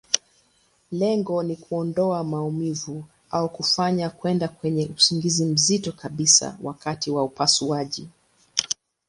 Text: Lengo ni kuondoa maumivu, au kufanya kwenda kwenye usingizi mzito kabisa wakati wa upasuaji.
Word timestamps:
Lengo 0.91 1.43
ni 1.43 1.55
kuondoa 1.55 2.23
maumivu, 2.23 3.05
au 3.31 3.49
kufanya 3.49 4.09
kwenda 4.09 4.47
kwenye 4.47 4.91
usingizi 4.97 5.45
mzito 5.45 5.91
kabisa 5.91 6.57
wakati 6.61 7.11
wa 7.11 7.23
upasuaji. 7.23 8.09